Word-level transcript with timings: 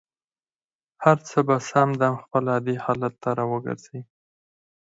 هر 1.03 1.17
څه 1.27 1.37
به 1.47 1.55
سم 1.69 1.89
دم 2.01 2.15
خپل 2.23 2.43
عادي 2.53 2.75
حالت 2.85 3.13
ته 3.21 3.29
را 3.37 3.45
وګرځي. 3.51 3.99